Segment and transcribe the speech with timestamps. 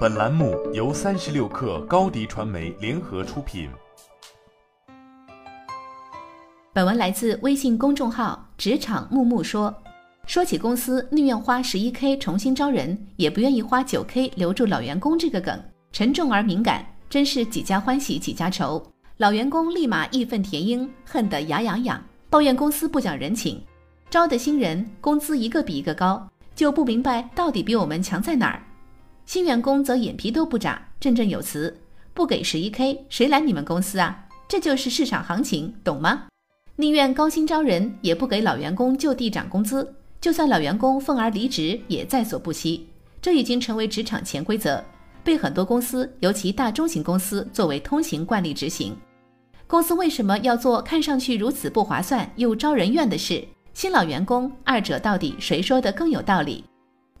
[0.00, 3.68] 本栏目由三十六氪高低传媒联合出品。
[6.72, 9.74] 本文来自微信公众号“职场木木说”。
[10.26, 15.60] 说起公司宁愿花十一 k 重新招人，也不愿意花九 k 留住老员工这个梗，
[15.92, 18.82] 沉重而敏感，真是几家欢喜几家愁。
[19.18, 23.60] 老员工立马义愤填膺，恨得牙痒痒，抱怨公司不讲人情，
[24.10, 28.62] 招的新人工资一个比一个高，就不明白到底比我们强在哪儿。
[29.24, 31.78] 新员工则眼皮都不眨，振振有词
[32.12, 34.26] ：“不给十一 k，谁来你们公司啊？
[34.48, 36.24] 这就是市场行情，懂吗？
[36.76, 42.86] 宁愿高薪招人，也不给老员工就地涨工资。”就算老员工愤而离职，也在所不惜。
[43.20, 44.84] 这已经成为职场潜规则，
[45.24, 48.96] 被很多公司，尤其大中型公司作为通行惯例执行。
[49.66, 53.42] 公司为什么要做看上去如此不划算又招人怨的事？
[53.74, 56.62] 新老员工，二者到底谁说的更有道理？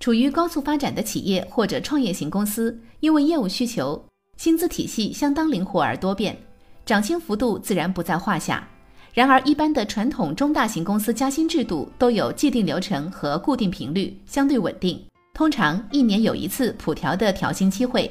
[0.02, 4.04] 处于高速发展的企业或者创业型公司，因为业务需求，
[4.36, 6.36] 薪资体系相当灵活而多变，
[6.84, 8.68] 涨薪幅度自然不在话下。
[9.14, 15.00] 然而，一般的传统中大型公司加薪制度都有既定流程和固定频率，相对稳定。
[15.34, 18.10] 通常一年有一次普调的调薪机会，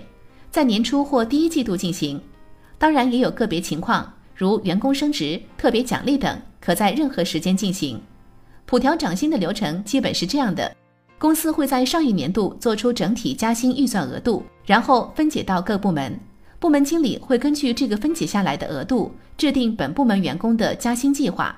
[0.49, 2.21] 在年初或第一季度进行。
[2.77, 8.01] 当然，也有个别情况，如员工升职、特别奖励等，可在任何时间进行。
[8.65, 10.73] 普调涨薪的流程基本是这样的：
[11.21, 16.19] 公司会在上一年度做出整体加薪预算额度，然后分解到各部门。
[16.57, 21.55] 部门经理会根据这个分解下来的额度，制定本部门员工的加薪计划。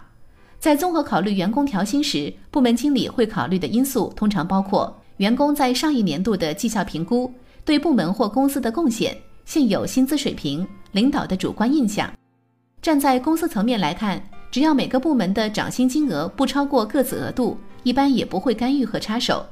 [0.60, 7.32] 在综合考虑员工调薪时，部门经理会考虑的因素通常包括员工在上一年度的绩效评估、
[7.64, 12.12] 对部门或公司的贡献、现有薪资水平、领导的主观印象。
[12.82, 19.46] 站在公司层面来看，只要每个部门的涨薪金额不超过各自额度，一般也不会干预和插手。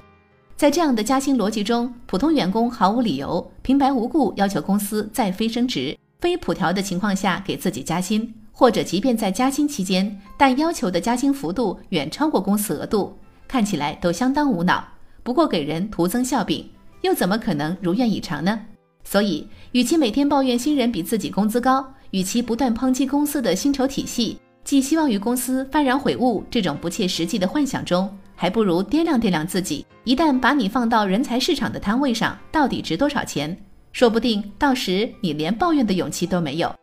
[0.56, 13.18] 在这样的加薪逻辑中，普通员工毫无理由平白无故要求公司在非升职、非普调的情况下给自己加薪，或者即便在加薪期间，但要求的加薪幅度远超过公司额度，
[13.48, 14.84] 看起来都相当无脑，
[15.24, 16.70] 不过给人徒增笑柄，
[17.02, 18.60] 又怎么可能如愿以偿呢？
[19.04, 28.10] 所以，与其每天抱怨新人比自己工资高，与其不断抨击公司的薪酬体系，寄希望于公司幡然悔悟这种不切实际的幻想中。
[28.36, 33.56] 还不如掂量掂量自己，一旦把你放到人才市场的摊位上，到底值多少钱？
[33.92, 36.74] 说不定到时你连抱怨的勇气都没有。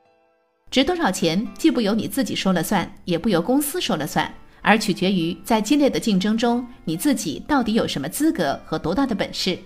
[0.70, 9.58] 值多少钱，既不由你自己说了算，也不由公司说了算，而取决于在激烈的竞争中，你自己到底有什么资格和多大的本事。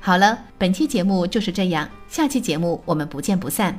[0.00, 3.78] 好了，本期节目就是这样，下期节目我们不见不散。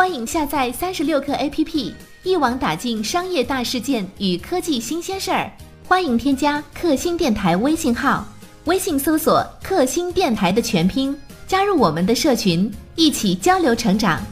[0.00, 5.52] 欢迎下载三十六课 APP，一网打尽商业大事件与科技新鲜事儿。
[5.86, 8.26] 欢迎添加克星电台微信号，
[8.64, 11.14] 微信搜索“克星电台”的全拼，
[11.46, 14.22] 加入我们的社群，一起交流成长。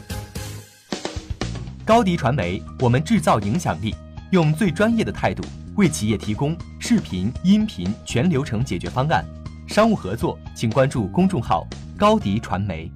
[1.85, 3.93] 高迪传媒，我们制造影响力，
[4.31, 5.43] 用最专业的态度
[5.75, 9.23] 为企业提供视频、音频全流程解决方案。
[9.67, 11.63] 商务合作，请关注公众号
[11.95, 12.91] “高迪传媒”。